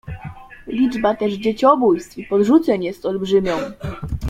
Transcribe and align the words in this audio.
"Liczba 0.67 1.15
też 1.15 1.33
dzieciobójstw 1.33 2.17
i 2.17 2.23
podrzuceń 2.23 2.83
jest 2.83 3.05
olbrzymią." 3.05 3.57